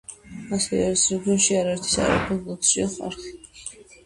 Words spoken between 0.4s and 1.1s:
ასევე არის